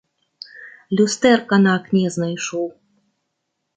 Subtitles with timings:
[0.99, 2.67] Люстэрка на акне знайшоў.